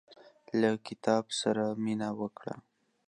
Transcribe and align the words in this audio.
له 0.59 0.69
کتاب 0.87 1.25
سره 1.41 1.63
مينه 1.83 2.09
وکړه. 2.19 2.55